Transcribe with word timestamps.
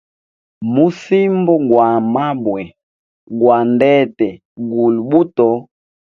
Musimbo 0.73 1.53
gwa 1.67 1.89
mabwe, 2.13 2.63
gwa 3.39 3.57
ndete 3.73 4.27
guli 4.69 4.99
buto. 5.09 5.49